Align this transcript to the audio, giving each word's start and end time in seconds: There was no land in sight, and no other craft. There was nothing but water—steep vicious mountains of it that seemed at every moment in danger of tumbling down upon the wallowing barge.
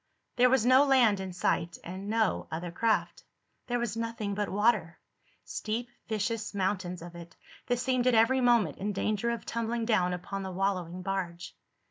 There 0.35 0.49
was 0.49 0.65
no 0.65 0.83
land 0.83 1.19
in 1.19 1.31
sight, 1.31 1.77
and 1.83 2.09
no 2.09 2.47
other 2.49 2.71
craft. 2.71 3.23
There 3.67 3.77
was 3.77 3.95
nothing 3.95 4.33
but 4.33 4.49
water—steep 4.49 5.89
vicious 6.07 6.55
mountains 6.55 7.03
of 7.03 7.13
it 7.13 7.35
that 7.67 7.77
seemed 7.77 8.07
at 8.07 8.15
every 8.15 8.41
moment 8.41 8.79
in 8.79 8.93
danger 8.93 9.29
of 9.29 9.45
tumbling 9.45 9.85
down 9.85 10.11
upon 10.13 10.41
the 10.41 10.49
wallowing 10.49 11.03
barge. 11.03 11.55